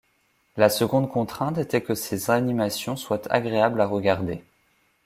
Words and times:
La 0.57 0.69
seconde 0.69 1.11
contrainte 1.11 1.59
était 1.59 1.83
que 1.83 1.93
ces 1.93 2.31
animations 2.31 2.97
soient 2.97 3.21
agréables 3.31 3.81
à 3.81 3.85
regarder. 3.85 4.43